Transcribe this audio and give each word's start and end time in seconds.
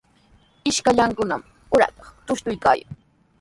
Ishkallankunami 0.69 1.45
uratraw 1.75 2.07
tushuykaayan. 2.25 2.89